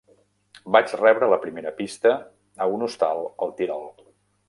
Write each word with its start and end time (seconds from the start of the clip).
Vaig 0.75 0.93
rebre 1.01 1.29
la 1.35 1.39
primera 1.45 1.75
pista 1.83 2.17
a 2.67 2.71
un 2.79 2.89
hostal 2.89 3.25
al 3.47 3.57
Tirol. 3.61 3.91